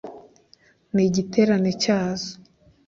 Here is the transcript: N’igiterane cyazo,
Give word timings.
N’igiterane 0.93 1.71
cyazo, 1.83 2.31